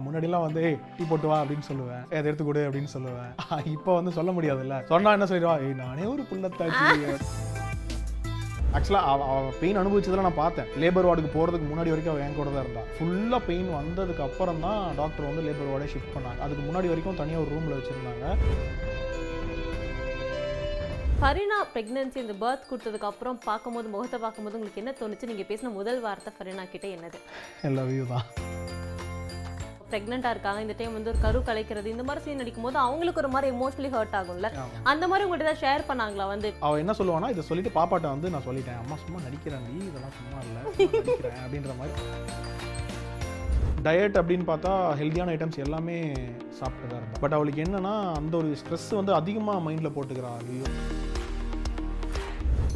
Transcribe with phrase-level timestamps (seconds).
[0.00, 2.00] முன்னாடிலாம் வந்து "ஏய், டீ போட்டு வா அப்படின்னு சொல்லுவேன்.
[2.04, 3.28] "ஏய், அதை எடுத்து கொடு அப்படின்னு சொல்லுவேன்.
[3.74, 4.76] இப்போ வந்து சொல்ல முடியாதுல்ல.
[4.88, 5.52] சொன்னா என்ன சொல்லிடுவா?
[5.66, 6.86] ஏய் நானே ஒரு புள்ளத்தாச்சி
[8.76, 10.68] ஆக்சுவலாக அவ அவ பெயின் அனுபவிச்சதெல்லாம் நான் பார்த்தேன்.
[10.82, 14.96] லேபர் வார்டுக்கு போகிறதுக்கு முன்னாடி வரைக்கும் அவள் என் கூட தான் இருந்தா ஃபுல்லாக பெயின் வந்ததுக்கு அப்புறம் தான்
[14.96, 16.40] டாக்டர் வந்து லேபர் வார்டே ஷிஃப்ட் பண்ணாங்க.
[16.40, 18.24] அதுக்கு முன்னாடி வரைக்கும் தனியாக ஒரு ரூமில் வச்சுருந்தாங்க.
[21.20, 25.30] ஃபரினா பிரெக்னன்சி இந்த பர்த் கொடுத்ததுக்கு அப்புறம் பார்க்கும்போது முகத்தை பார்க்கும்போது உங்களுக்கு என்ன தோணுச்சு?
[25.32, 27.20] நீங்க பேசின முதல் வார்த்தை ஃபரினா கிட்ட என்னது?
[27.62, 28.26] எல்லா வியூ தான்.
[29.94, 33.30] பிரெக்னெண்டா இருக்காங்க இந்த டைம் வந்து ஒரு கரு கலைக்கிறது இந்த மாதிரி சீன் நடிக்கும் போது அவங்களுக்கு ஒரு
[33.34, 34.48] மாதிரி எமோஷனலி ஹர்ட் ஆகும்ல.
[34.92, 36.48] அந்த மாதிரி உங்கள்கிட்ட ஏதாவது ஷேர் பண்ணாங்களா வந்து?
[36.66, 38.80] அவள் என்ன சொல்லுவானா இதை சொல்லிட்டு பாப்பாட்ட வந்து நான் சொல்லிட்டேன்.
[38.82, 40.62] அம்மா சும்மா நடிக்கிறேன் நீ இதெல்லாம் சும்மா இல்லை
[41.44, 41.94] அப்படின்ற மாதிரி.
[43.86, 44.70] டயட் அப்படின்னு பார்த்தா
[45.00, 45.96] ஹெல்தியான ஐட்டம்ஸ் எல்லாமே
[46.58, 50.68] சாப்பிட்டு தான் இருந்தேன் பட் அவளுக்கு என்னன்னா அந்த ஒரு ஸ்ட்ரெஸ் வந்து அதிகமாக மைண்டில் போட்டுக்கிறா ஐயோ.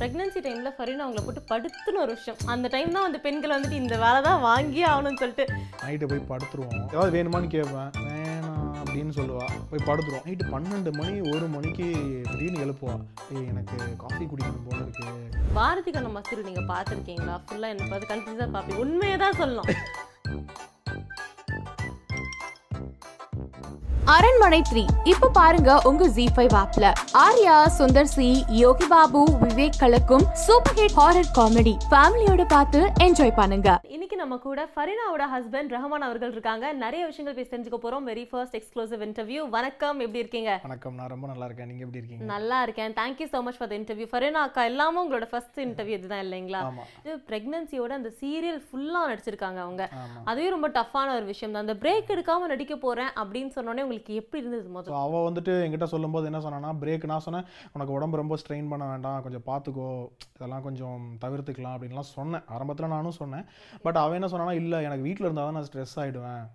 [0.00, 2.38] பிரெக்னன்சி டைம்ல ஃபரினா அவங்கள போட்டு படுத்துன்னு ஒரு விஷயம்.
[2.52, 5.44] அந்த டைம் தான் வந்து பெண்கள் வந்துட்டு இந்த வேலை தான் வாங்கியே ஆகணும்னு சொல்லிட்டு
[5.84, 6.76] நைட்டு போய் படுத்துருவோம்.
[6.92, 7.90] ஏதாவது வேணுமான்னு கேட்பேன்.
[8.06, 9.46] வேணாம் அப்படின்னு சொல்லுவா.
[9.70, 10.24] போய் படுத்துருவோம்.
[10.28, 11.86] நைட்டு பன்னெண்டு மணி ஒரு மணிக்கு
[12.30, 12.96] திடீர்னு எழுப்புவா.
[13.34, 15.06] ஏய் எனக்கு காஃபி குடிக்கணும் போல இருக்கு.
[15.58, 17.36] பாரதி கண்ண மஸ்திரு நீங்க பார்த்துருக்கீங்களா?
[17.46, 18.82] ஃபுல்லா என்ன பார்த்து கன்ஃபியூஸாக பார்ப்பீங்க.
[18.86, 19.70] உண்மையை தான் சொல்லணும்.
[24.12, 24.82] அரண்மனை த்ரீ.
[25.12, 26.84] இப்ப பாருங்க உங்க ஜி ஃபைவ் ஆப்ல
[27.24, 28.28] ஆர்யா சுந்தர் சி
[28.60, 33.68] யோகி பாபு விவேக் கலக்கும் சூப்பர் ஹிட் ஹாரர் காமெடி ஃபேமிலியோட பார்த்து என்ஜாய் பண்ணுங்க.
[33.94, 36.66] இன்னைக்கு நம்ம கூட ஃபரினாவோட ஹஸ்பண்ட் ரஹமான் அவர்கள் இருக்காங்க.
[36.82, 38.04] நிறைய விஷயங்கள் பேசி தெரிஞ்சுக்க போறோம்.
[38.10, 39.98] வெரி ஃபர்ஸ்ட் எக்ஸ்க்ளூசிவ் இன்டர்வியூ வணக்கம்.
[40.04, 40.52] எப்படி இருக்கீங்க?
[40.66, 40.94] வணக்கம்.
[40.98, 41.68] நான் ரொம்ப நல்லா இருக்கேன்.
[41.70, 42.26] நீங்கள் எப்படி இருக்கீங்க?
[42.32, 42.94] நல்லா இருக்கேன்.
[43.00, 46.60] Thank you so much for the interview Farina அக்கா எல்லாமே உங்களோட ஃபர்ஸ்ட் இன்டர்வியூ இதுதான் இல்லைங்களா?
[47.04, 49.86] இது பிரெக்னன்சியோட அந்த சீரியல் ஃபுல்லா நடிச்சிருக்காங்க அவங்க.
[50.32, 51.64] அதுவே ரொம்ப டஃப்பான ஒரு விஷயம் தான்.
[51.66, 56.30] அந்த பிரேக் எடுக்காம நடிக்க போறேன் அப்படின்னு சொன்னோடனே உங்களுக்கு எப்படி இருந்தது முதல்ல அவள் வந்துட்டு என்கிட்ட சொல்லும்போது
[56.32, 57.46] என்ன சொன்னான்னா பிரேக் நான் சொன்னேன்.
[57.76, 59.20] உனக்கு உடம்பு ரொம்ப ஸ்ட்ரெயின் பண்ண வேண்டாம்.
[59.26, 59.88] கொஞ்சம் பார்த்துக்கோ
[60.36, 62.44] இதெல்லாம் கொஞ்சம் தவிர்த்துக்கலாம் அப்படின்லாம் சொன்னேன்.
[62.56, 63.46] ஆரம்பத்தில் நானும் சொன்னேன்.
[63.86, 66.46] பட் அவன் என்ன சொன்னான்னா இல்லை எனக்கு வீட்டில் இருந்தால் தான் நான் ஸ்ட்ரெஸ் ஆகிடுவேன்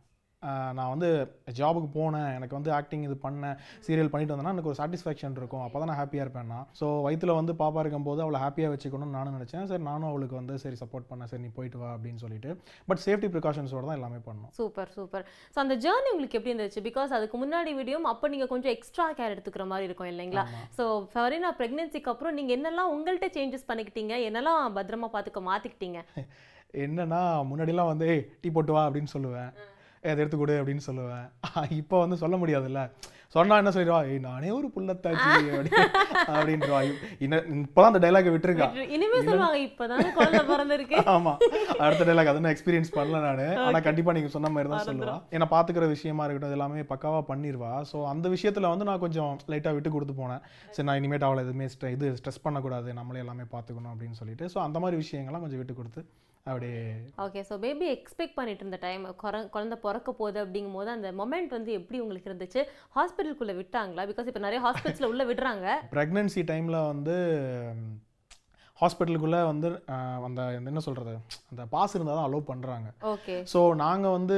[0.77, 1.09] நான் வந்து
[1.57, 2.31] ஜாபுக்கு போனேன்.
[2.37, 3.53] எனக்கு வந்து ஆக்டிங் இது பண்ணேன்
[3.85, 5.61] சீரியல் பண்ணிட்டு வந்தேன்னா எனக்கு ஒரு சாட்டிஸ்ஃபேக்ஷன் இருக்கும்.
[5.65, 6.57] அப்போ தான் நான் ஹாப்பியாக இருப்பேன்னா.
[6.79, 9.67] ஸோ வயித்துல வந்து பாப்பா இருக்கும்போது அவளை ஹாப்பியாக வச்சுக்கணும்னு நானும் நினச்சேன்.
[9.69, 11.29] சரி நானும் அவளுக்கு வந்து சரி சப்போர்ட் பண்ணேன்.
[11.31, 12.51] சரி நீ போயிட்டு வா அப்படின்னு சொல்லிட்டு.
[12.89, 14.51] பட் சேஃப்டி ப்ரிகாஷன்ஸோட தான் எல்லாமே பண்ணோம்.
[14.59, 15.25] Super super.
[15.53, 16.83] ஸோ அந்த ஜேர்னி உங்களுக்கு எப்படி இருந்துச்சு?
[16.89, 20.45] பிகாஸ் அதுக்கு முன்னாடி வீடியோ அப்போ நீங்க கொஞ்சம் எக்ஸ்ட்ரா கேர் எடுத்துக்கிற மாதிரி இருக்கும் இல்லைங்களா.
[20.79, 24.15] ஸோ ஃபரினா ப்ரெக்னென்சிக்கு அப்புறம் நீங்க என்னெல்லாம் உங்கள்கிட்ட சேஞ்சஸ் பண்ணிக்கிட்டீங்க?
[24.29, 26.01] என்னெல்லாம் பத்திரமா பார்த்துக்க மாத்திக்கிட்டீங்க?
[26.73, 29.51] என்னன்னா முன்னாடிலாம் வந்து "ஏய், டீ போட்டு வா அப்படின்னு சொல்லுவேன்.
[30.03, 31.25] "ஏய், அதை எடுத்து கொடு அப்படின்னு சொல்லுவேன்.
[31.81, 32.81] இப்போ வந்து சொல்ல முடியாதுல்ல.
[33.35, 34.07] சொன்னா என்ன சொல்லிடுவா?
[34.07, 35.69] ஏய் நானே ஒரு புள்ளத்தாச்சி அப்படி
[36.33, 36.79] அப்படின்றவா.
[37.19, 38.67] இன்னும் இப்போதான் அந்த டைலாக் விட்டுருக்கா.
[38.95, 40.97] இனிமே சொல்லுவாங்க இப்பதான் குழந்தை பிறந்திருக்கு.
[41.15, 41.33] ஆமா.
[41.79, 43.47] அடுத்த டைலாக் அதை நான் எக்ஸ்பீரியன்ஸ் பண்ணல நானு.
[43.57, 45.15] ஆனா கண்டிப்பா நீங்க சொன்ன மாதிரி தான் சொல்லுவா.
[45.31, 49.73] ஏன்னா பாத்துக்கிற விஷயமா இருக்கட்டும் இது எல்லாமே பக்காவா பண்ணிடுவா ஸோ அந்த விஷயத்துல வந்து நான் கொஞ்சம் லைட்டா
[49.73, 50.43] விட்டு கொடுத்து போனேன்.
[50.71, 51.67] சரி நான் இனிமேட்டு அவளை எதுவுமே
[51.97, 52.93] இது ஸ்ட்ரெஸ் பண்ணக்கூடாது.
[52.93, 54.45] நம்மளே எல்லாமே பார்த்துக்கணும் அப்படின்னு சொல்லிட்டு.
[54.55, 56.03] ஸோ அந்த மாதிரி விஷயங்கள்லாம் கொஞ்சம் விட்டு கொடுத்து
[56.45, 56.79] அப்படியே
[57.17, 59.03] ஓகே ஸோ பேபி எக்ஸ்பெக்ட் பண்ணிட்டு இருந்த டைம்
[59.49, 62.61] குழந்தை பிறக்க போகுது அப்படிங்கும் போது அந்த மொமெண்ட் வந்து எப்படி உங்களுக்கு இருந்துச்சு?
[62.95, 64.05] ஹாஸ்பிட்டலுக்குள்ள விட்டாங்களா?
[64.05, 65.67] பிகாஸ் இப்போ நிறைய ஹாஸ்பிட்டல்ஸ்ல உள்ள விடுறாங்க.
[65.95, 67.15] ப்ரெக்னென்சி டைமில் வந்து
[68.83, 69.67] ஹாஸ்பிட்டலுக்குள்ளே வந்து
[70.27, 71.13] அந்த என்ன சொல்கிறது
[71.51, 72.87] அந்த பாஸ் இருந்தால் தான் அலோவ் பண்ணுறாங்க.
[73.11, 73.35] ஓகே.
[73.51, 74.37] ஸோ நாங்கள் வந்து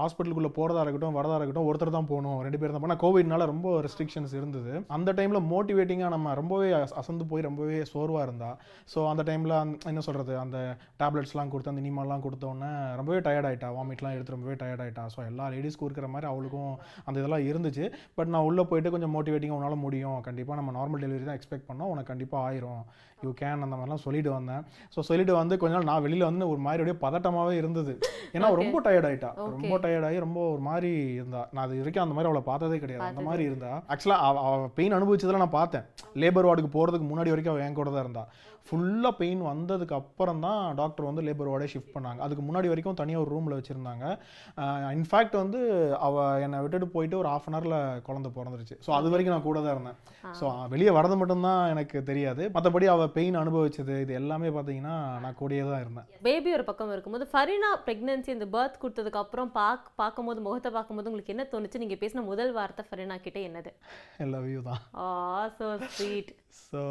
[0.00, 4.34] ஹாஸ்பிட்டலுக்குள்ளே போகிறதா இருக்கட்டும் வரதா இருக்கட்டும் ஒருத்தர் தான் போகணும் ரெண்டு பேர் தான் போனால் கோவிட்னால ரொம்ப ரெஸ்ட்ரிக்ஷன்ஸ்
[4.34, 4.72] இருந்தது.
[4.96, 7.58] அந்த டைமில் மோட்டிவேட்டிங்காக நம்ம ரொம்பவே அச- அசந்து போய் ரொம்பவே
[7.92, 8.50] சோர்வாக இருந்தா
[8.88, 9.56] ஸோ அந்த டைமில்
[9.86, 10.58] என்ன சொல்கிறது அந்த
[11.00, 15.04] டேப்லெட்ஸ்லாம் கொடுத்து அந்த இனிமாலாம் கொடுத்தோன்னே ரொம்பவே டயர்ட் ஆயிட்டா வாமிட்லாம் எடுத்து ரொம்பவே டயர்ட் ஆயிட்டா.
[15.14, 16.72] ஸோ எல்லா லேடிஸ்க்கும் இருக்கிற மாதிரி அவளுக்கும்
[17.04, 17.86] அந்த இதெல்லாம் இருந்துச்சு.
[18.14, 20.18] பட் நான் உள்ளே போயிட்டு கொஞ்சம் மோட்டிவேட்டிங்காக உன்னால் முடியும்.
[20.20, 21.92] கண்டிப்பாக நம்ம நார்மல் டெலிவரி தான் எக்ஸ்பெக்ட் பண்ணோம்.
[21.92, 22.82] உனக்கு கண்டிப்பாக ஆயிரும்.
[23.24, 24.62] யூ கேன் அந்த மாதிரிலாம் சொல்லிட்டு வந்தேன்.
[24.94, 27.94] ஸோ சொல்லிட்டு வந்து கொஞ்ச நாள் நான் வெளியில் வந்து ஒரு மாதிரி அப்படியே பதட்டமாகவே இருந்தது.
[28.36, 29.30] ஏன்னா ரொம்ப டயர்ட் ஆயிட்டா.
[29.54, 31.42] ரொம்ப டயர்ட் ஆகி ரொம்ப ஒரு மாதிரி இருந்தா.
[31.54, 33.04] நான் அது வரைக்கும் அந்த மாதிரி அவளை பார்த்ததே கிடையாது.
[33.12, 33.72] அந்த மாதிரி இருந்தா.
[33.94, 35.86] ஆக்சுவலாக அவள் பெயின் அனுபவிச்சதெல்லாம் நான் பார்த்தேன்.
[36.24, 38.24] லேபர் வார்டுக்கு போகிறதுக்கு முன்னாடி வரைக்கும் அவள் என் கூட தான் இருந்தா.
[38.68, 42.20] ஃபுல்லாக பெயின் வந்ததுக்கு அப்புறம் தான் டாக்டர் வந்து லேபர் வார்டே ஷிஃப்ட் பண்ணாங்க.
[42.26, 44.04] அதுக்கு முன்னாடி வரைக்கும் தனியாக ஒரு ரூமில் வச்சுருந்தாங்க.
[44.96, 45.60] இன்ஃபேக்ட் வந்து
[46.08, 47.78] அவள் என்னை விட்டுட்டு போயிட்டு ஒரு ஆஃப் அன் ஹவரில்
[48.08, 48.76] குழந்தை பிறந்துருச்சு.
[48.86, 49.98] ஸோ அது வரைக்கும் நான் கூட தான் இருந்தேன்
[50.40, 52.42] ஸோ வெளியே வரது மட்டும்தான் எனக்கு தெரியாது.
[52.56, 56.08] மற்றபடி அவள் பெயின் அனுபவிச்சது இது எல்லாமே பார்த்தீங்கன்னா நான் கூடயே தான் இருந்தேன்.
[56.28, 61.34] பேபி ஒரு பக்கம் இருக்கும்போது ஃபரினா பிரெக்னன்சி இந்த பர்த் கொடுத்ததுக்கு அப்புறம் பாக் பார்க்கும்போது முகத்தை பார்க்கும்போது உங்களுக்கு
[61.36, 61.82] என்ன தோணுச்சு?
[61.84, 63.72] நீங்க பேசின முதல் வார்த்தை ஃபரினா கிட்ட என்னது?
[64.24, 64.82] எல்லா வியூ தான்.
[65.02, 65.06] ஆ
[65.58, 66.32] சோ ஸ்வீட்
[66.70, 66.82] ஸோ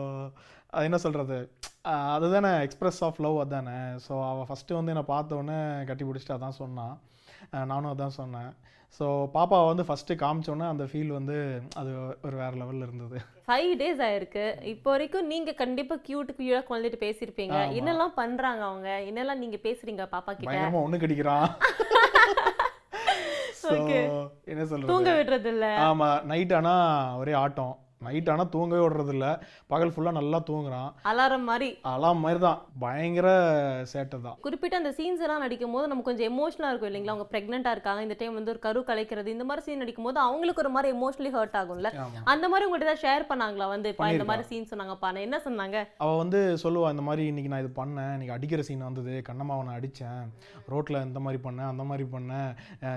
[0.74, 1.38] அது என்ன சொல்கிறது
[2.16, 3.78] அதுதானே எக்ஸ்பிரஸ் ஆஃப் லவ் அதானே.
[4.06, 6.96] ஸோ அவள் ஃபஸ்ட்டு வந்து என்னை பார்த்த உடனே கட்டி பிடிச்சிட்டு அதான் சொன்னான்
[7.72, 8.52] நானும் அதான் சொன்னேன்.
[8.98, 9.06] ஸோ
[9.36, 11.38] பாப்பாவை வந்து ஃபஸ்ட்டு காமிச்சோன்னே அந்த ஃபீல் வந்து
[11.80, 11.92] அது
[12.28, 13.18] ஒரு வேறு லெவலில் இருந்தது.
[13.48, 14.46] ஃபைவ் டேஸ் ஆயிருக்கு.
[14.74, 17.60] இப்போ வரைக்கும் நீங்க கண்டிப்பா கியூட் கியூடா குழந்தைட்டு பேசியிருப்பீங்க.
[17.80, 18.90] என்னெல்லாம் பண்றாங்க அவங்க?
[19.10, 20.50] என்னெல்லாம் நீங்க பேசுறீங்க பாப்பா கிட்ட?
[20.52, 21.48] பயங்கரமாக ஒன்று கடிக்கிறான்.
[24.52, 27.74] என்ன தூங்க சொல்கிறது விடுறது இல்ல ஆமாம் நைட் ஆனால் ஒரே ஆட்டம்.
[28.06, 29.28] நைட் ஆனால் தூங்கவே விடுறது இல்ல
[29.72, 30.90] பகல் ஃபுல்லாக நல்லா தூங்குறான்.
[31.10, 31.68] அலாரம் மாதிரி.
[31.94, 33.28] அலாம் மாதிரி தான் பயங்கர
[33.94, 37.14] சேட்டை தான் குறிப்பிட்ட அந்த சீன்ஸ் எல்லாம் நடிக்கும் போது நமக்கு கொஞ்சம் எமோஷனலாக இருக்கும் இல்லைங்களா?
[37.16, 38.04] அவங்க ப்ரெக்னெண்ட்டாக இருக்காங்க.
[38.08, 41.32] இந்த டைம் வந்து ஒரு கரு கலைக்கிறது இந்த மாதிரி சீன் நடிக்கும் போது அவங்களுக்கு ஒரு மாதிரி எமோஷனலி
[41.38, 41.92] ஹர்ட் ஆகும்ல.
[42.34, 43.68] அந்த மாதிரி உங்கள்கிட்ட ஏதாவது ஷேர் பண்ணாங்களா?
[43.74, 45.78] வந்து இப்போ இந்த மாதிரி சீன் சொன்னாங்கப்பா நான் என்ன சொன்னாங்க?
[46.06, 48.14] அவ வந்து சொல்லுவா இந்த மாதிரி இன்னைக்கு நான் இது பண்ணேன்.
[48.16, 49.16] இன்னைக்கு அடிக்கிற சீன் வந்தது.
[49.30, 50.24] கண்ணம்மாவை நான் அடித்தேன்
[50.74, 52.50] ரோட்டில் இந்த மாதிரி பண்ணேன் அந்த மாதிரி பண்ணேன்.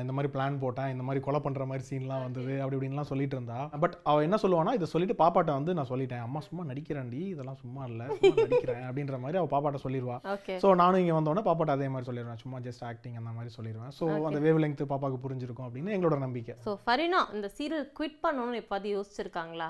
[0.05, 0.91] இந்த மாதிரி பிளான் போட்டேன்.
[0.95, 2.55] இந்த மாதிரி கொலை பண்ணுற மாதிரி சீன்லாம் வந்தது.
[2.63, 3.61] அப்படி இப்படின்லாம் சொல்லிட்டு இருந்தா.
[3.85, 7.83] பட் அவ என்ன சொல்லுவானா இதை சொல்லிட்டு பாப்பாட்ட வந்து நான் சொல்லிட்டேன் அம்மா சும்மா நடிக்கிறேன்டி இதெல்லாம் சும்மா
[7.91, 8.07] இல்லை
[8.43, 10.19] நடிக்கிறேன் அப்படின்ற மாதிரி அவ பாப்பாட்ட சொல்லிடுவா
[10.65, 14.05] ஸோ நானும் இங்கே வந்தோடனே பாப்பாட்ட அதே மாதிரி சொல்லிடுவேன் சும்மா ஜஸ்ட் ஆக்டிங் அந்த மாதிரி சொல்லிடுவேன் ஸோ
[14.31, 16.55] அந்த வேவ் லெங்க் பாப்பாவுக்கு புரிஞ்சிருக்கும் அப்படின்னு எங்களோட நம்பிக்கை.
[16.67, 19.69] ஸோ ஃபரினா இந்த சீரியல் குவிட் பண்ணணும்னு எப்பாவது யோசிச்சிருக்காங்களா?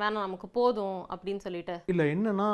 [0.00, 1.74] வேணாம் நமக்கு போதும் அப்படின்னு சொல்லிட்டு.
[1.92, 2.46] இல்லை என்னன்னா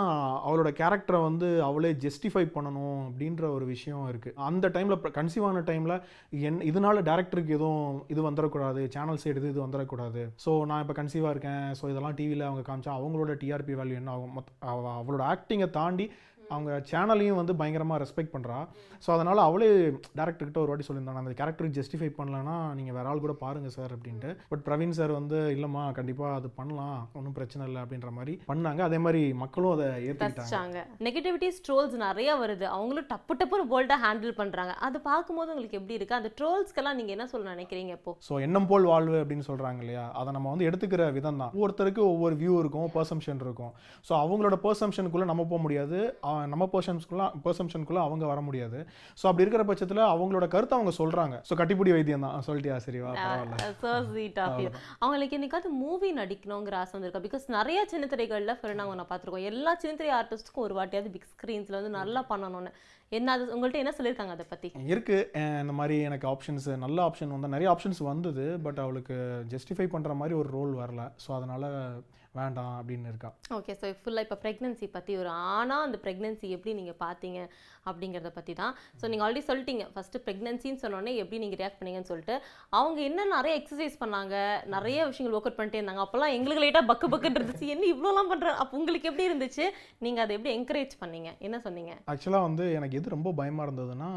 [0.47, 5.95] அவளோட கேரக்டரை வந்து அவளே ஜஸ்டிஃபை பண்ணணும் அப்படின்ற ஒரு விஷயம் இருக்குது அந்த டைமில் கன்சீவ் ஆன டைமில்
[6.49, 11.35] என் இதனால டேரக்டருக்கு எதுவும் இது வந்துடக்கூடாது சேனல் சைடு இது இது வந்துடக்கூடாது ஸோ நான் இப்போ கன்சீவாக
[11.35, 11.65] இருக்கேன்.
[11.81, 14.37] ஸோ இதெல்லாம் டிவியில் அவங்க காமிச்சா அவங்களோட டிஆர்பி வேல்யூ என்ன ஆகும்?
[14.99, 16.07] அவளோட ஆக்டிங்கை தாண்டி
[16.55, 18.59] அவங்க சேனலையும் வந்து பயங்கரமாக ரெஸ்பெக்ட் பண்ணுறா
[19.05, 19.69] ஸோ அதனால் அவளே
[20.19, 24.31] டேரக்டர்கிட்ட ஒரு வாட்டி சொல்லியிருந்தாங்க அந்த கேரக்டருக்கு ஜஸ்டிஃபை பண்ணலன்னா நீங்கள் வேற ஆள் கூட பாருங்கள் சார் அப்படின்ட்டு.
[24.51, 28.81] பட் பிரவீன் சார் வந்து இல்லைம்மா கண்டிப்பாக அது பண்ணலாம் ஒன்றும் பிரச்சனை இல்லை அப்படின்ற மாதிரி பண்ணாங்க.
[28.89, 30.83] அதே மாதிரி மக்களும் அதை ஏற்றுக்கிட்டாங்க ரசிச்சாங்க.
[31.07, 32.67] நெகட்டிவிட்டிஸ் ட்ரோல்ஸ் நிறைய வருது.
[32.77, 34.75] அவங்களும் டப்பு டப்புன்னு போல்டாக ஹேண்டில் பண்றாங்க.
[34.89, 36.19] அது பார்க்கும்போது உங்களுக்கு எப்படி இருக்கு?
[36.21, 38.15] அந்த ட்ரோல்ஸ்க்கெல்லாம் நீங்க என்ன சொல்ல நினைக்கிறீங்க இப்போ?
[38.29, 40.05] ஸோ எண்ணம் போல் வாழ்வு அப்படின்னு சொல்கிறாங்க இல்லையா?
[40.21, 43.73] அதை நம்ம வந்து எடுத்துக்கிற விதம் தான் ஒவ்வொருத்தருக்கு ஒவ்வொரு வியூ இருக்கும் பர்சம்ஷன் இருக்கும்.
[44.09, 45.99] ஸோ அவங்களோட பர்சம்ஷனுக்குள்ளே நம்ம போக முடியாது.
[46.53, 48.79] நம்ம பர்சன்ஸ்குள்ள பர்சம்ஷனுக்குள்ளே அவங்க வர முடியாது.
[49.21, 52.47] ஸோ அப்படி இருக்கிற பட்சத்தில் அவங்களோட கருத்தை அவங்க சொல்கிறாங்க ஸோ கட்டிப்பிடி வைத்தியம் தான்.
[52.49, 53.15] சொல்லிட்டியா சரிவா
[54.13, 54.71] sweet of you.
[55.03, 57.25] அவங்களுக்கு என்னைக்காவது மூவி நடிக்கணுங்கிற ஆசை வந்திருக்கா?
[57.27, 59.49] பிகாஸ் நிறைய சின்ன திரைகளில் நாங்கள் நான் பார்த்துருக்கோம்.
[59.53, 62.73] எல்லா சின்ன திரை ஆர்டிஸ்ட்டுக்கும் ஒரு வாட்டியாவது பிக் ஸ்க்ரீன்ஸில் வந்து நல்லா பண்ணணும்னு.
[63.19, 65.17] என்ன அது உங்கள்கிட்ட என்ன சொல்லியிருக்காங்க அதை பற்றி இருக்கு.
[65.63, 68.45] இந்த மாதிரி எனக்கு ஆப்ஷன்ஸ் நல்ல ஆப்ஷன் வந்து நிறைய ஆப்ஷன்ஸ் வந்தது.
[68.67, 69.17] பட் அவளுக்கு
[69.55, 71.05] ஜஸ்டிஃபை பண்ணுற மாதிரி ஒரு ரோல் வரல.
[71.25, 71.65] ஸோ அதனால
[72.39, 73.29] வேண்டாம் அப்படின்னு இருக்கா.
[73.57, 77.39] ஓகே ஸோ ஃபுல்லாக இப்போ ப்ரெக்னன்சி பற்றி ஒரு ஆனால் அந்த ப்ரெக்னன்சி எப்படி நீங்கள் பார்த்தீங்க
[77.91, 78.75] அப்படிங்கிறத பற்றி தான்.
[79.01, 79.85] ஸோ நீங்கள் ஆல்ரெடி சொல்லிட்டீங்க.
[79.95, 82.37] ஃபஸ்ட்டு ப்ரெக்னன்சின்னு சொன்னோடனே எப்படி நீங்கள் ரியாக்ட் பண்ணீங்கன்னு சொல்லிட்டு
[82.81, 84.35] அவங்க என்ன நிறைய எக்ஸசைஸ் பண்ணாங்க
[84.77, 86.05] நிறைய விஷயங்கள் ஒர்க் அவுட் பண்ணிட்டே இருந்தாங்க.
[86.07, 87.69] அப்போல்லாம் எங்களுக்கு லைட்டாக பக்கு பக்குன்னு இருந்துச்சு.
[87.77, 89.67] என்ன இவ்வளோலாம் பண்ணுறேன் அப்போ உங்களுக்கு எப்படி இருந்துச்சு?
[90.07, 91.33] நீங்கள் அதை எப்படி என்கரேஜ் பண்ணீங்க?
[91.49, 91.95] என்ன சொன்னீங்க?
[92.15, 94.13] ஆக்சுவலாக வந்து எனக்கு எது ரொம்ப பயமாக இருந்ததுன்னா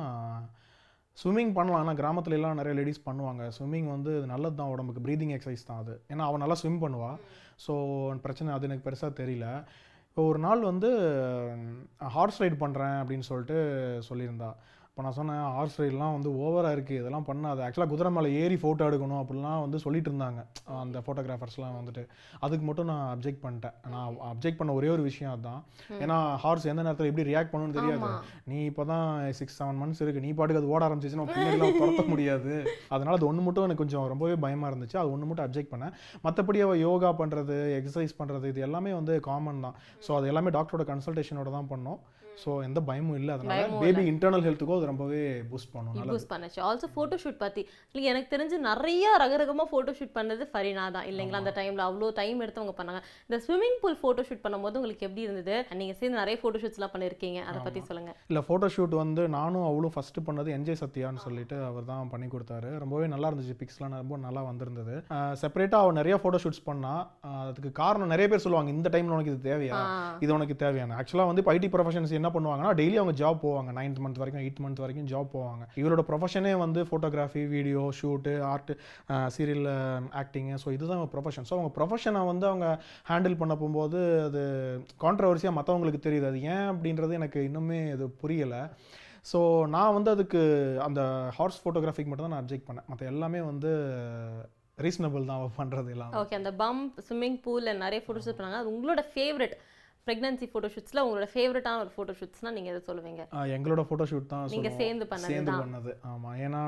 [1.21, 1.81] ஸ்விம்மிங் பண்ணலாம்.
[1.83, 3.43] ஆனால் கிராமத்துல எல்லாம் நிறைய லேடிஸ் பண்ணுவாங்க.
[3.57, 5.03] ஸ்விம்மிங் வந்து நல்லது தான் உடம்புக்கு.
[5.07, 5.95] ப்ரீதிங் எக்ஸசைஸ் தான் அது.
[6.11, 7.11] ஏன்னா அவள் நல்லா ஸ்விம் பண்ணுவா.
[7.65, 7.73] ஸோ
[8.25, 9.47] பிரச்சனை அது எனக்கு பெருசாக தெரியல.
[10.09, 10.89] இப்போ ஒரு நாள் வந்து
[12.15, 13.57] ஹார்ஸ் ரைட் பண்ணுறேன் அப்படின்னு சொல்லிட்டு
[14.09, 14.49] சொல்லியிருந்தா.
[14.93, 17.59] இப்போ நான் சொன்னேன் ஹார்ஸ் ரைட்லாம் வந்து ஓவராக இருக்குது இதெல்லாம் பண்ணாது.
[17.67, 20.41] ஆக்சுவலாக குதிரை மேலே ஏறி ஃபோட்டோ எடுக்கணும் அப்படிலாம் வந்து சொல்லிட்டு இருந்தாங்க.
[20.81, 22.03] அந்த ஃபோட்டோகிராஃபர்ஸ்லாம் வந்துட்டு.
[22.45, 23.75] அதுக்கு மட்டும் நான் அப்ஜெக்ட் பண்ணிட்டேன்.
[23.93, 25.63] நான் அப்ஜெக்ட் பண்ண ஒரே ஒரு விஷயம் அதுதான்.
[26.03, 28.11] ஏன்னா ஹார்ஸ் எந்த நேரத்தில் எப்படி ரியாக்ட் பண்ணணும்னு தெரியாது.
[28.51, 29.07] நீ இப்போ தான்
[29.39, 30.25] சிக்ஸ் செவன் மந்த்ஸ் இருக்கு.
[30.27, 32.53] நீ பாட்டுக்கு அது ஓட ஆரம்பிச்சிச்சுன்னா பிள்ளைகளாம் துரத்த முடியாது.
[32.95, 34.99] அதனால அது ஒன்று மட்டும் எனக்கு கொஞ்சம் ரொம்பவே பயமாக இருந்துச்சு.
[35.03, 35.95] அது ஒன்று மட்டும் அப்ஜெக்ட் பண்ணேன்.
[36.27, 39.77] மற்றபடி அவள் யோகா பண்ணுறது எக்ஸசைஸ் பண்ணுறது இது எல்லாமே வந்து காமன் தான்.
[40.07, 42.01] ஸோ அது எல்லாமே டாக்டரோட கன்சல்டேஷனோட தான் பண்ணோம்.
[42.41, 43.31] ஸோ எந்த பயமும் இல்லை.
[43.37, 45.21] அதனால பேபி இன்டர்னல் ஹெல்த்துக்கும் அது ரொம்பவே
[45.51, 45.95] பூஸ்ட் பண்ணும்.
[46.13, 46.59] யூஸ் பண்ணுச்சு.
[46.67, 47.61] ஆல்சோ ஃபோட்டோ ஷூட் பற்றி
[48.11, 51.07] எனக்கு தெரிஞ்சு நிறைய ரகரகமாக ஃபோட்டோ ஷூட் பண்ணது ஃபரினா தான்.
[51.11, 51.41] இல்லைங்களா?
[51.43, 53.01] அந்த டைமில் அவ்வளோ டைம் எடுத்து அவங்க பண்ணாங்க.
[53.27, 55.55] இந்த ஸ்விம்மிங் பூல் ஃபோட்டோ ஷூட் பண்ணும்போது உங்களுக்கு எப்படி இருந்தது?
[55.81, 59.95] நீங்கள் சேர்ந்து நிறைய ஃபோட்டோ ஷூட்ஸ்லாம் பண்ணியிருக்கீங்க அதை பற்றி சொல்லுங்கள் இல்லை ஃபோட்டோ ஷூட் வந்து நானும் அவளும்
[59.95, 62.71] ஃபஸ்ட்டு பண்ணது என்ஜே சத்யான்னு சொல்லிட்டு அவர் தான் பண்ணி கொடுத்தாரு.
[62.83, 63.57] ரொம்பவே நல்லா இருந்துச்சு.
[63.61, 64.95] பிக்ஸ்லாம் ரொம்ப நல்லா வந்திருந்தது.
[65.43, 66.93] செப்பரேட்டாக அவள் நிறைய ஃபோட்டோ ஷூட்ஸ் பண்ணா
[67.49, 69.79] அதுக்கு காரணம் நிறைய பேர் சொல்லுவாங்க இந்த டைமில் உனக்கு இது தேவையா?
[70.25, 73.69] இது உனக்கு தேவையான ஆக்சுவலாக வந்து இப்போ ஐடி ப்ரொஃபஷன்ஸ் என்ன பண்ணுவாங்கன்னா டெய்லி அவங்க ஜாப் போவாங்க.
[73.79, 75.63] நைன்த் மந்த் வரைக்கும் எயிட் மந்த் வரைக்கும் ஜாப் போவாங்க.
[75.81, 78.71] இவரோட ப்ரொஃபஷனே வந்து photography video shoot art
[79.37, 79.67] serial
[80.21, 82.67] acting so இதுதான் ப்ரொஃபஷன் ஸோ அவங்க ப்ரொஃபஷனை வந்து அவங்க
[83.11, 84.41] ஹேண்டில் பண்ண போகும்போது அது
[85.05, 86.27] கான்ட்ரவர்சியாக மற்றவங்களுக்கு தெரியுது.
[86.31, 88.61] அது ஏன் அப்படின்றது எனக்கு இன்னுமே அது புரியலை.
[89.31, 89.39] ஸோ
[89.75, 90.41] நான் வந்து அதுக்கு
[90.87, 91.01] அந்த
[91.37, 92.87] ஹார்ஸ் ஃபோட்டோகிராஃபிக்கு மட்டும் தான் நான் அப்ஜெக்ட் பண்ணேன்.
[92.91, 93.71] மற்ற எல்லாமே வந்து
[94.85, 96.13] ரீசனபிள் தான் பண்ணுறது எல்லாம்.
[96.21, 99.55] ஓகே அந்த பம்ப் ஸ்விம்மிங் பூலில் நிறைய ஃபோட்டோ ஷூட் பண்ணாங்க அது உங்களோட ஃபேவரட்
[100.07, 103.21] ப்ரெக்னன்சி ஃபோட்டோ ஷூட்ஸில் உங்களோட ஃபேவரட்டான ஒரு ஃபோட்டோ ஷூட்ஸ்னால் நீங்கள் எதை சொல்லுவீங்க?
[103.55, 104.79] எங்களோட ஃபோட்டோ ஷூட் தான் நீங்க சொல்லுவோம்.
[104.81, 105.53] சேர்ந்து பண்ணது சேர்ந்து.
[105.61, 105.91] பண்ணது.
[106.11, 106.61] ஆமாம் ஏன்னா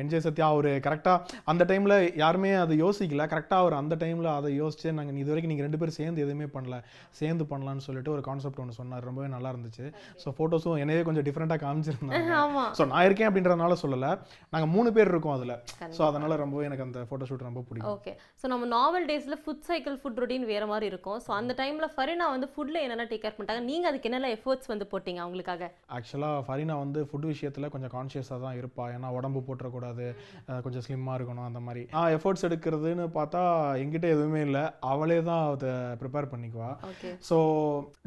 [0.00, 3.24] என்ஜே சத்யா அவர் கரெக்டாக அந்த டைமில் யாருமே அதை யோசிக்கல.
[3.32, 6.78] கரெக்டாக அவர் அந்த டைமில் அதை யோசிச்சு நாங்கள் இது வரைக்கும் நீங்கள் ரெண்டு பேரும் சேர்ந்து எதுவுமே பண்ணல.
[7.20, 9.04] சேர்ந்து பண்ணலான்னு சொல்லிட்டு ஒரு கான்செப்ட் ஒன்று சொன்னார்.
[9.10, 9.84] ரொம்பவே நல்லா இருந்துச்சு.
[10.24, 12.40] ஸோ ஃபோட்டோஸும் என்னவே கொஞ்சம் டிஃப்ரெண்ட்டாக காமிச்சிருந்தாங்க.
[12.80, 14.12] ஸோ நான் இருக்கேன் அப்படின்றதுனால சொல்லலை.
[14.54, 15.54] நாங்கள் மூணு பேர் இருக்கோம் அதில்.
[15.98, 17.92] ஸோ அதனால ரொம்பவே எனக்கு அந்த ஃபோட்டோ ஷூட் ரொம்ப பிடிக்கும்.
[17.94, 21.20] ஓகே ஸோ நம்ம நாவல் டேஸில் ஃபுட் சைக்கிள் ஃபுட் ரொட்டீன் வேறு மாதிரி இருக்கும்.
[21.28, 23.62] ஸோ அந்த டைமில் ஃபரினா வந்து வந்து ஃபுட்ல என்னென்ன டேக் கேர் பண்ணிட்டாங்க?
[23.70, 25.68] நீங்க அதுக்கு என்னென்ன எஃபர்ட்ஸ் வந்து போட்டீங்க அவங்களுக்காக?
[25.96, 28.84] ஆக்சுவலாக ஃபரீனா வந்து ஃபுட் விஷயத்தில் கொஞ்சம் கான்ஷியஸாக தான் இருப்பா.
[28.96, 30.06] ஏன்னா உடம்பு போட்டுறக்கூடாது
[30.64, 31.82] கொஞ்சம் ஸ்லிம்மாக இருக்கணும் அந்த மாதிரி.
[31.96, 33.42] நான் எஃபர்ட்ஸ் எடுக்கிறதுன்னு பார்த்தா
[33.82, 34.64] என்கிட்ட எதுவுமே இல்லை.
[34.92, 35.72] அவளே தான் அதை
[36.02, 36.70] ப்ரிப்பேர் பண்ணிக்குவா.
[37.28, 37.38] ஸோ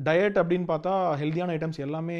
[0.09, 0.93] டயட் அப்படின்னு பார்த்தா
[1.23, 2.19] ஹெல்த்தியான ஐட்டம்ஸ் எல்லாமே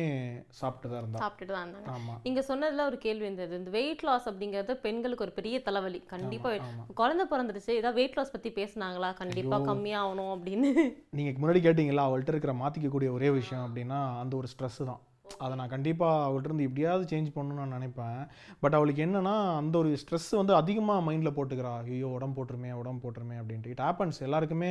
[0.61, 1.21] சாப்பிட்டு தான் இருந்தா.
[1.25, 1.95] சாப்பிட்டுட்டு தான் இருந்தாங்க.
[1.97, 3.61] ஆமாம் நீங்க சொன்னதுல ஒரு கேள்வி இருந்தது.
[3.61, 6.01] இந்த வெயிட் லாஸ் அப்படிங்கிறது பெண்களுக்கு ஒரு பெரிய தலைவலி.
[6.15, 9.11] கண்டிப்பா ஆமாம் குழந்தை பிறந்துருச்சு ஏதாவது வெயிட் லாஸ் பத்தி பேசுனாங்களா?
[9.23, 10.69] கண்டிப்பா கம்மியாகணும் அப்படின்னு.
[11.17, 15.03] நீங்கள் முன்னாடி கேட்டிங்களா அவள்கிட்ட இருக்கிற மாற்றிக்கக்கூடிய ஒரே விஷயம் அப்படின்னா அந்த ஒரு ஸ்ட்ரெஸ்ஸு தான்.
[15.45, 18.21] அதை நான் கண்டிப்பாக அவள்கிட்ட இருந்து எப்படியாவது சேஞ்ச் பண்ணணும்னு நான் நினைப்பேன்.
[18.61, 21.73] பட் அவளுக்கு என்னன்னா அந்த ஒரு ஸ்ட்ரெஸ் வந்து அதிகமாக மைண்டில் போட்டுக்கிறா.
[21.95, 23.73] ஐயோ உடம்பு போட்டுருமே உடம்பு போட்டுருமே அப்படின்ட்டு.
[23.73, 24.69] இட் ஹேப்பன்ஸ் எல்லாருக்குமே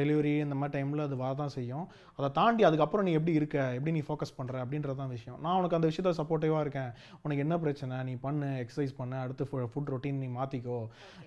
[0.00, 1.86] டெலிவரி இந்த மாதிரி டைமில் அது வரதான் செய்யும்.
[2.18, 3.58] அதை தாண்டி அதுக்கப்புறம் நீ எப்படி இருக்க?
[3.78, 5.38] எப்படி நீ ஃபோக்கஸ் பண்ணுற அப்படின்றது தான் விஷயம்.
[5.46, 6.92] நான் உனக்கு அந்த விஷயத்தில் சப்போர்ட்டிவாக இருக்கேன்.
[7.24, 7.98] உனக்கு என்ன பிரச்சனை?
[8.10, 9.18] நீ பண்ணு எக்ஸசைஸ் பண்ணு.
[9.24, 10.78] அடுத்து ஃபுட் ரொட்டீன் நீ மாற்றிக்கோ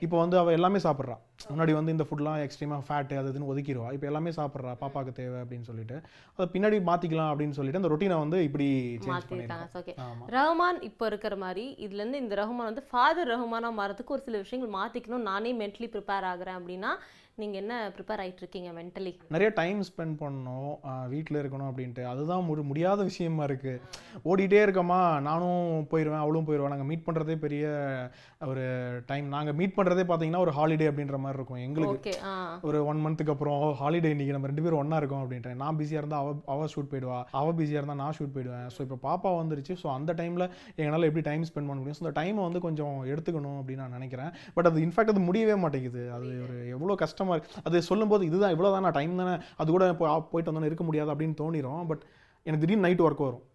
[0.08, 1.18] இப்போ வந்து அவள் எல்லாமே சாப்பிட்றா.
[1.44, 5.68] முன்னாடி வந்து இந்த ஃபுட்லாம் எக்ஸ்ட்ரீமாக ஃபேட்டு அது இதுன்னு ஒதுக்கிடுவா இப்போ எல்லாமே சாப்பிட்றா பாப்பாக்கு தேவை அப்படின்னு
[5.70, 5.96] சொல்லிட்டு.
[6.38, 8.68] அதை பின்னாடி மாற்றிக்கலாம் அப்படின்னு சொல்லிட்டு அந்த ரொட்டீனை வந்து இப்படி
[9.80, 9.94] ஓகே
[10.36, 14.76] ரஹ்மான் இப்போ இருக்கிற மாதிரி இதுல இருந்து இந்த ரஹ்மான் வந்து ஃபாதர் ரஹ்மானா மாறதுக்கு ஒரு சில விஷயங்கள்
[14.78, 15.28] மாத்திக்கணும்.
[15.32, 16.94] நானே மென்டலி ப்ரிப்பேர் ஆகுறேன் அப்படின்னா
[17.42, 20.74] நீங்க என்ன ப்ரிப்பேர் ஆயிட்டு இருக்கீங்க மென்டலி நிறைய டைம் ஸ்பெண்ட் பண்ணணும்
[21.14, 22.04] வீட்டில் இருக்கணும் அப்படின்ட்டு.
[22.10, 23.80] அதுதான் முடி முடியாத விஷயமா இருக்குது
[24.32, 27.64] ஓடிட்டே இருக்கோமா நானும் போயிடுவேன் அவளும் போயிடுவேன் நாங்கள் மீட் பண்ணுறதே பெரிய
[28.50, 28.66] ஒரு
[29.12, 31.64] டைம் நாங்கள் மீட் பண்ணுறதே பார்த்தீங்கன்னா ஒரு ஹாலிடே அப்படின்ற மாதிரி இருக்கும்.
[31.68, 32.14] எங்களுக்கு
[32.70, 35.56] ஒரு ஒன் மந்த்துக்கு அப்புறம் ஹாலிடே இன்னைக்கு நம்ம ரெண்டு பேரும் ஒன்றா இருக்கோம் அப்படின்ட்டு.
[35.64, 37.20] நான் பிஸியாக இருந்தால் அவ அவ ஷூட் போயிடுவா.
[37.42, 38.70] அவள் பிஸியாக இருந்தால் நான் ஷூட் போயிடுவேன்.
[38.76, 39.76] ஸோ இப்போ பாப்பா வந்துருச்சு.
[39.84, 40.48] ஸோ அந்த டைமில்
[40.80, 42.00] எங்களால் எப்படி டைம் ஸ்பெண்ட் பண்ண முடியும்?
[42.02, 44.32] ஸோ அந்த டைமை வந்து கொஞ்சம் எடுத்துக்கணும் அப்படின்னு நான் நினைக்கிறேன்.
[44.58, 46.06] பட் அது இன்ஃபேக்ட் அது முடியவே மாட்டேங்குது.
[46.20, 47.64] அது ஒரு எவ்வளோ கஷ்டமாக இருக்கு.
[47.66, 51.14] அது சொல்லும்போது இதுதான் இவ்வளோ தானே டைம் தானே அது கூட இப்போ ஆ- போயிட்டு வந்தோன்னே இருக்க முடியாது
[51.14, 51.86] அப்படின்னு தோணிரும்.
[51.88, 52.04] பட்
[52.46, 53.46] எனக்கு திடீர்னு நைட் ஒர்க் வரும்.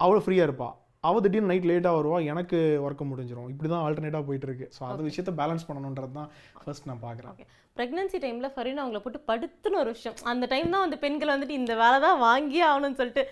[0.00, 0.70] அவள் ஃப்ரீயாக இருப்பா.
[1.04, 3.48] அவள் திடீர்னு நைட் லேட்டாக வருவா எனக்கு ஒர்க்கு முடிஞ்சிரும்.
[3.48, 6.28] இப்படி தான் ஆல்டர்னேட்டாக போயிட்டு இருக்கு ஸோ அந்த விஷயத்தை பேலன்ஸ் பண்ணணுன்றது தான்
[6.60, 7.38] ஃபர்ஸ்ட் நான் பார்க்குறேன்
[7.76, 10.16] ப்ரெக்னன்சி டைம்ல ஃபரீனா அவங்கள போட்டு படுத்துன்னு ஒரு விஷயம்.
[10.24, 13.24] அந்த டைம் தான் வந்து பெண்கள் வந்துட்டு இந்த வேலை தான் வாங்கியே ஆகணும்னு சொல்லிட்டு.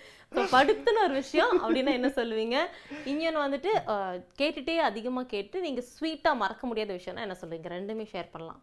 [0.52, 2.56] படுத்துன்னு ஒரு விஷயம் அப்படின்னா என்ன சொல்லுவீங்க?
[3.04, 7.68] இன்னொன்று வந்துட்டு அஹ், கேட்டுட்டே அதிகமா கேட்டு நீங்க ஸ்வீட்டா மறக்க முடியாத விஷயம்னா என்ன சொல்லுவீங்க?
[7.68, 8.60] ரெண்டுமே ஷேர் பண்ணலாம்.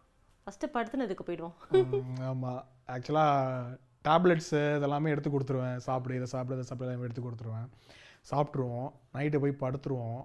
[0.48, 1.56] ஃபஸ்ட்டு படுத்துனதுக்கு போயிடுவோம்.
[2.30, 2.64] ஆமாம்
[2.94, 3.76] ஆக்சுவலாக
[4.08, 5.76] டேப்லெட்ஸு இதெல்லாமே எடுத்து கொடுத்துருவேன்.
[5.86, 7.68] சாப்பிடு இதை சாப்பிடு இதை சாப்பிடு எல்லாமே எடுத்து கொடுத்துருவேன்.
[8.30, 10.22] சாப்பிட்ருவோம் நைட்டு போய் படுத்துருவோம்.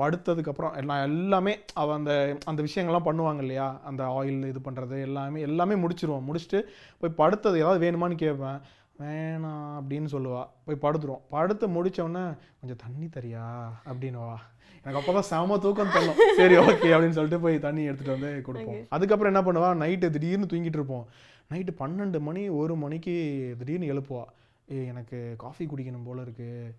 [0.00, 1.52] படுத்ததுக்கப்புறம் எல்லாம் எல்லாமே
[1.82, 3.68] அவள் அந்த அந்த விஷயங்கள்லாம் பண்ணுவாங்க இல்லையா?
[3.90, 6.26] அந்த ஆயில் இது பண்ணுறது எல்லாமே எல்லாமே முடிச்சிருவோம்.
[6.28, 6.60] முடிச்சுட்டு
[7.00, 8.58] போய் படுத்தது ஏதாவது வேணுமான்னு கேட்பேன்.
[9.02, 10.42] வேணாம் அப்படின்னு சொல்லுவா.
[10.64, 12.24] போய் படுத்துருவோம் படுத்து முடிச்ச உடனே
[12.60, 13.46] கொஞ்சம் தண்ணி தரியா?
[13.84, 14.36] அப்படின்னுவா.
[14.82, 18.86] எனக்கு அப்போ தான் செம தூக்கம் தரணும் சரி ஓகே அப்படின்னு சொல்லிட்டு போய் தண்ணி எடுத்துகிட்டு வந்து கொடுப்போம்.
[18.88, 19.70] அதுக்கப்புறம் என்ன பண்ணுவா?
[19.82, 21.06] நைட்டு திடீர்னு தூங்கிட்டு இருப்போம்.
[21.50, 23.14] நைட்டு பன்னெண்டு மணி ஒரு மணிக்கு
[23.58, 24.24] திடீர்னு எழுப்புவா.
[24.68, 26.74] ஏய் எனக்கு காஃபி குடிக்கணும் போல இருக்கு.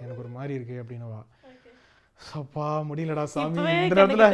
[0.00, 1.20] எனக்கு ஒரு மாதிரி இருக்கு அப்படின்னுவா.
[2.28, 3.58] சப்பா முடியலடா சாமி.
[3.84, 4.26] இந்த நேரத்துல.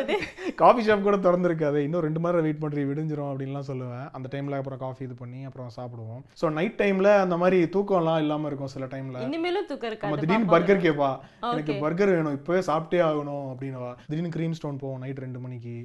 [0.62, 1.78] காஃபி ஷாப் கூட திறந்துருக்காது.
[1.87, 4.07] இன்னும் ரெண்டு மணி நேரம் வெயிட் பண்ணுறீ விடிஞ்சிரும் அப்படின்லாம் சொல்லுவேன்.
[4.16, 6.23] அந்த டைமில் அப்புறம் காஃபி இது பண்ணி அப்புறம் சாப்பிடுவோம்.
[6.40, 10.52] ஸோ நைட் டைமில் அந்த மாதிரி தூக்கம்லாம் இல்லாமல் இருக்கும் சில டைமில் இனிமேலும் தூக்கம் நம்ம திடீர்னு.
[10.55, 11.11] பர்கர் கேட்பா
[11.52, 11.76] எனக்கு.
[11.85, 13.93] பர்கர் வேணும் இப்போவே சாப்பிட்டே ஆகணும் அப்படின்னுவா.
[14.11, 15.76] திடீர்னு க்ரீம் ஸ்டோன் போவோம் நைட் ரெண்டு மணிக்கு.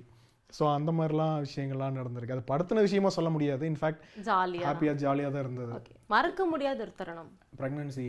[0.57, 2.35] ஸோ அந்த மாதிரிலாம் விஷயங்கள்லாம் நடந்திருக்கு.
[2.37, 3.63] அது படுத்தின விஷயமா சொல்ல முடியாது.
[3.71, 5.71] இன்ஃபேக்ட் ஜாலியா ஹாப்பியாக ஜாலியாக தான் இருந்தது.
[6.11, 7.29] மறக்க முடியாத ஒரு தருணம்.
[7.57, 8.05] ப்ரெக்னன்சி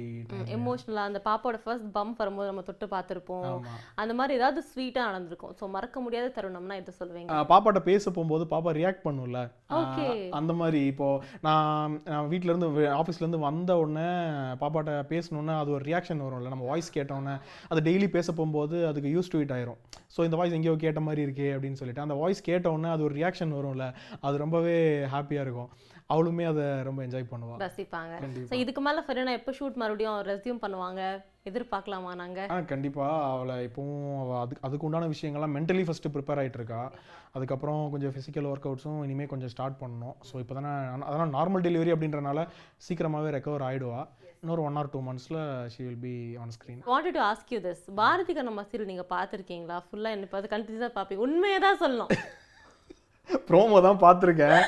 [0.55, 3.47] எமோஷனலா அந்த பாப்பாவோட ஃபர்ஸ்ட் பம்ப் வரும்போது நம்ம தொட்டு பார்த்திருப்போம்.
[3.95, 5.55] அந்த மாதிரி ஏதாவது ஸ்வீட்டா நடந்திருக்கும்.
[5.61, 7.31] ஸோ மறக்க முடியாத தருணம்னா எது சொல்லுவீங்க?
[7.51, 9.41] பாப்பாட்ட பேச போகும்போது பாப்பா ரியாக்ட் பண்ணும்ல.
[10.31, 11.09] அந்த மாதிரி இப்போ
[11.41, 14.09] நான் நான் வீட்ல இருந்து வே- ஆஃபீஸ்ல இருந்து வந்த உடனே
[14.63, 16.49] பாப்பாட்ட பேசணுன்னா அது ஒரு ரியாக்ஷன் வரும்ல.
[16.49, 17.37] நம்ம வாய்ஸ் கேட்டோன்னே
[17.69, 19.81] அது டெய்லி பேச போகும்போது அதுக்கு யூஸ் டு இட் ஆயிரும்.
[20.17, 23.15] ஸோ இந்த வாய்ஸ் எங்கேயோ கேட்ட மாதிரி இருக்கே அப்படின்னு சொல்லிட்டு அந்த வாய்ஸ் கேட்ட உடனே அது ஒரு
[23.15, 23.87] ரியாக்ஷன் வரும்ல.
[24.21, 24.77] அது ரொம்பவே
[25.13, 25.71] ஹாப்பியா இருக்கும்.
[26.13, 27.57] அவளுமே அதை ரொம்ப என்ஜாய் பண்ணுவா.
[27.65, 28.15] ரசிப்பாங்க.
[28.51, 31.03] ஸோ இதுக்கு மேல ஃபெரினா எப்போ ஷூட் மறுபடியும் ரெஸ்யூம் பண்ணுவாங்க?
[31.51, 32.41] எதிர்பார்க்கலாமா நாங்க?
[32.55, 36.83] ஆ கண்டிப்பாக அவளை இப்போவும் அவள் அதுக்கு அதுக்கு உண்டான விஷயங்கள்லாம் மென்டலி ஃபஸ்ட்டு ப்ரிப்பேர் ஆகிட்டு இருக்கா.
[37.37, 40.17] அதுக்கப்புறம் கொஞ்சம் ஃபிசிக்கல் ஒர்க் அவுட்ஸும் இனிமேல் கொஞ்சம் ஸ்டார்ட் பண்ணணும்.
[40.31, 40.73] ஸோ இப்போ தானே
[41.09, 42.45] அதனால் நார்மல் டெலிவரி அப்படின்றனால
[42.89, 44.03] சீக்கிரமாகவே ரெக்கவர் ஆகிடுவா
[44.43, 45.41] இன்னொரு one or two மந்த்ஸில்
[45.73, 49.77] she will be on screen wanted to ask you this Bharathi Kannamma serial நீங்க பார்த்திருக்கீங்களா?
[49.89, 52.13] ஃபுல்லா என்ன பார்த்து கண்டினியூஸாக பார்ப்பீங்க உண்மையை தான் சொல்லணும்.
[53.49, 54.63] ப்ரோமோ தான் பார்த்துருக்கேன்.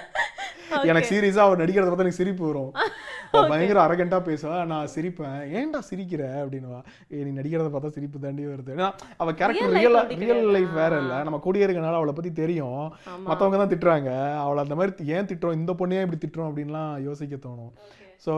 [0.90, 2.73] எனக்கு சீரியஸாக அவள் நடிக்கிறத பார்த்தா எனக்கு சிரிப்பு வரும்.
[3.50, 4.59] பயங்கர அரகண்டா பேசுவா.
[4.73, 5.38] நான் சிரிப்பேன்.
[5.59, 6.23] ஏன்டா சிரிக்கிற?
[6.43, 6.81] அப்படின்னுவா.
[7.26, 8.75] நீ நடிக்கிறத பார்த்தா சிரிப்பு தாண்டி வருது.
[9.23, 10.52] அவள் கேரக்டர் ரியல் ரியல்.
[10.57, 11.19] லைஃப் வேற இல்லை.
[11.28, 12.85] நம்ம கூடிய இருக்கனால அவளை பற்றி தெரியும்.
[13.12, 13.26] ஆமா.
[13.31, 14.12] மற்றவங்க தான் திட்டுறாங்க.
[14.45, 15.59] அவளை அந்த மாதிரி ஏன் திட்டுறோம்?
[15.61, 17.75] இந்த பொண்ணையே இப்படி திட்டுறோம் அப்படின்லாம் யோசிக்க தோணும்.
[18.25, 18.35] ஸோ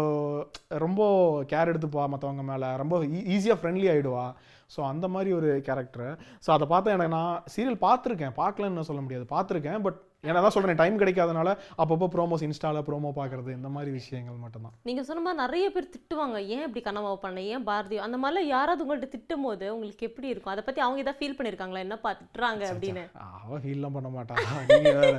[0.85, 1.03] ரொம்ப
[1.51, 2.69] கேர் எடுத்துப்பா மற்றவங்க மேலே.
[2.83, 2.97] ரொம்ப
[3.35, 4.27] ஈஸியாக ஃப்ரெண்ட்லி ஆகிடுவா
[4.75, 6.09] ஸோ அந்த மாதிரி ஒரு கேரக்டர்
[6.45, 8.33] ஸோ அதை பார்த்தா எனக்கு நான் சீரியல் பார்த்துருக்கேன்.
[8.43, 9.27] பார்க்கலன்னு சொல்ல முடியாது.
[9.35, 9.81] பார்த்துருக்கேன்.
[9.87, 9.99] பட்
[10.31, 11.49] என்ன தான் சொல்கிறேன் டைம் கிடைக்காதனால
[11.83, 14.75] அப்பப்போ ப்ரோமோஸ் இன்ஸ்டால ப்ரோமோ பார்க்குறது இந்த மாதிரி விஷயங்கள் மட்டும்தான்.
[14.89, 17.41] நீங்க சொன்ன மாதிரி நிறைய பேர் திட்டுவாங்க ஏன் இப்படி கனவாவை பண்ண?
[17.55, 17.99] ஏன் பாரதி?
[18.07, 20.55] அந்த மாதிரிலாம் யாராவது உங்கள்ட்ட திட்டும் போது உங்களுக்கு எப்படி இருக்கும்?
[20.55, 21.85] அதை பத்தி அவங்க ஏதாவது ஃபீல் பண்ணிருக்காங்களா?
[21.87, 23.05] என்னப்பா திட்டுறாங்க அப்படின்னு.
[23.45, 24.37] அவள் ஃபீல்லாம் பண்ண மாட்டா.
[24.71, 25.17] நீங்கள் வேற.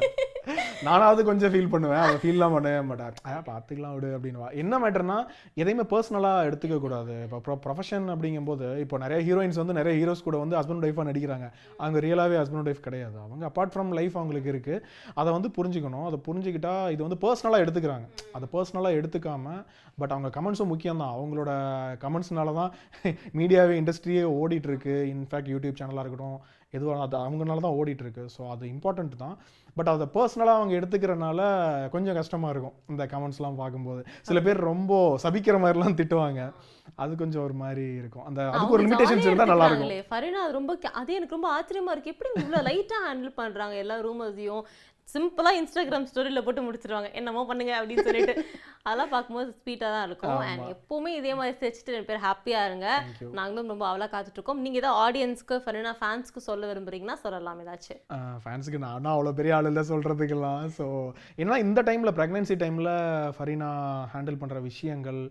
[0.83, 1.99] நானாவது கொஞ்சம் ஃபீல் பண்ணுவேன்.
[1.99, 5.17] அவன் ஃபீல்லாம் பண்ணவே மாட்டார் ஆ பார்த்துக்கலாம் விடு அப்படின்னுவா என்ன மேட்டர்னா
[5.61, 7.15] எதையுமே பர்சனலாக எடுத்துக்க கூடாது.
[7.23, 11.49] இப்போ ப்ரொ ப்ரொஃபஷன் அப்படிங்கும்போது இப்போ நிறைய ஹீரோயின்ஸ் வந்து நிறைய ஹீரோஸ் கூட வந்து ஹஸ்பண்ட் ஒய்ஃபாக நடிக்கிறாங்க.
[11.77, 13.17] அவங்க ரியலாகவே ஹஸ்பண்ட் ஒய்ஃப் கிடையாது.
[13.19, 16.05] அவங்க அப்பார்ட் ஃப்ரம் லைஃப் அவங்களுக்கு இருக்குது அதை வந்து புரிஞ்சுக்கணும்.
[16.05, 18.07] அதை புரிஞ்சுக்கிட்டா இது வந்து பர்சனலாக எடுத்துக்கிறாங்க.
[18.33, 19.65] அதை பர்சனலாக எடுத்துக்காம
[20.01, 21.13] பட் அவங்க கமெண்ட்ஸும் முக்கியம் தான்.
[21.17, 21.51] அவங்களோட
[22.05, 22.71] கமெண்ட்ஸ்னால தான்
[23.39, 24.95] மீடியாவே இண்டஸ்ட்ரியே ஓடிட்டு இருக்கு.
[25.15, 26.39] இன்ஃபேக்ட் யூடியூப் சேனலாக இருக்கட்டும்
[26.75, 29.35] எதுவாக அது அவங்கனால தான் ஓடிட்டு இருக்கு ஸோ அது இம்பார்ட்டண்ட் தான்.
[29.77, 31.39] பட் அதை பர்சனலாக அவங்க எடுத்துக்கிறனால
[31.93, 34.01] கொஞ்சம் கஷ்டமாக இருக்கும் இந்த கமெண்ட்ஸ்லாம் பார்க்கும்போது.
[34.29, 34.93] சில பேர் ரொம்ப
[35.25, 36.41] சபிக்கிற மாதிரிலாம் திட்டுவாங்க.
[37.03, 38.25] அது கொஞ்சம் ஒரு மாதிரி இருக்கும்.
[38.29, 40.11] அந்த அதுக்கு ஒரு லிமிடேஷன்ஸ் இருந்தால் நல்லா இருக்கும்.
[40.11, 42.13] ஃபரீனா அது ரொம்ப அது எனக்கு ரொம்ப ஆச்சரியமா இருக்கு.
[42.15, 44.63] எப்படி இவ்வளோ லைட்டா ஹேண்டில் பண்றாங்க எல்லா ரூமர்ஸையும்
[45.13, 47.09] சிம்பிளா இன்ஸ்டாகிராம் ஸ்டோரியில போட்டு முடிச்சிருவாங்க.
[47.19, 48.33] என்னமோ பண்ணுங்க அப்படின்னு சொல்லிட்டு.
[48.87, 50.41] அதெல்லாம் பார்க்கும்போது ஸ்வீட்டாக தான் இருக்கும்.
[50.49, 52.87] அண்ட் எப்பவுமே இதே மாதிரி சிரிச்சிட்டு ரெண்டு பேர் ஹாப்பியா இருங்க.
[53.39, 58.01] நாங்களும் ரொம்ப அவளா காத்துட்டு இருக்கோம் நீங்க ஏதாவது ஆடியன்ஸ்க்கு ஃபரீனா ஃபேன்ஸ்க்கு சொல்ல விரும்புறீங்கன்னா சொல்லலாம் ஏதாச்சும்.
[58.43, 60.87] ஃபேன்ஸுக்கு நானும் அவ்வளோ பெரிய ஆள் இல்லை சொல்கிறதுக்கெல்லாம் ஸோ
[61.41, 62.91] ஏன்னா இந்த டைமில் ப்ரெக்னென்சி டைமில்
[63.37, 63.71] ஃபரீனா
[64.13, 65.21] ஹேண்டில் பண்ணுற விஷயங்கள்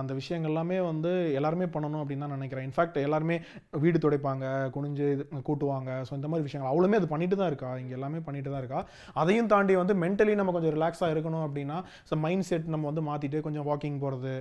[0.00, 2.68] அந்த விஷயங்கள் எல்லாமே வந்து எல்லாருமே பண்ணணும் அப்படின்னு தான் நினைக்கிறேன்.
[2.70, 3.38] இன்ஃபேக்ட் எல்லாருமே
[3.86, 4.44] வீடு துடைப்பாங்க
[4.76, 5.08] குனிஞ்சு
[5.50, 5.90] கூட்டுவாங்க.
[6.08, 7.72] ஸோ இந்த மாதிரி விஷயங்கள் அவளுமே அது பண்ணிட்டு தான் இருக்கா.
[7.84, 8.82] இங்கே எல்லாமே பண்ணிட்டு தான் இருக்கா.
[9.14, 11.78] அதையும் தாண்டி வந்து மென்டலி நம்ம கொஞ்சம் ரிலாக்ஸாக இருக்கணும் அப்படின்னா
[12.10, 14.34] ஸோ மைண்ட் செட் நம்ம வந்து மாற்றிட்டு கொஞ்சம் வாக்கிங் போகிறது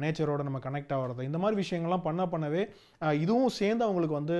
[0.00, 2.62] நேச்சரோட நம்ம கனெக்ட் ஆகிறது இந்த மாதிரி விஷயங்கள்லாம் பண்ண பண்ணவே
[3.20, 4.38] இதுவும் சேர்ந்து அவங்களுக்கு வந்து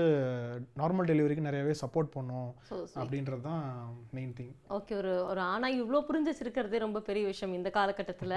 [0.81, 2.51] நார்மல் டெலிவரிக்கு நிறையவே சப்போர்ட் பண்ணும்
[2.97, 3.63] அப்படின்றது தான்
[4.13, 8.35] மெயின் திங் ஓகே ஒரு ஒரு ஆணா இவ்வளோ புரிஞ்சு வச்சிருக்கிறதே ரொம்ப பெரிய விஷயம் இந்த காலகட்டத்துல.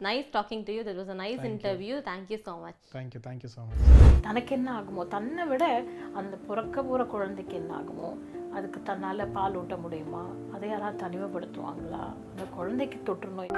[0.00, 3.62] Nice talking to you that was a nice interview thank you so much thank you thank you so
[3.66, 3.82] much
[4.20, 5.64] தனக்கு என்ன ஆகுமோ தன்னை விட
[6.14, 8.10] அந்த பிறக்க போகிற குழந்தைக்கு என்ன ஆகுமோ
[8.52, 10.22] அதுக்கு தன்னால் பால் ஊட்ட முடியுமா?
[10.52, 12.02] அதை யாராவது தனிமைப்படுத்துவாங்களா?
[12.30, 13.52] அந்த குழந்தைக்கு தொற்று நோய்